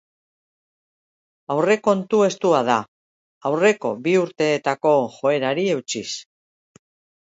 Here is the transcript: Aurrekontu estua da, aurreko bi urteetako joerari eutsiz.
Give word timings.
Aurrekontu 1.55 2.23
estua 2.29 2.63
da, 2.71 2.79
aurreko 3.53 3.95
bi 4.09 4.17
urteetako 4.25 4.99
joerari 5.21 5.73
eutsiz. 5.79 6.09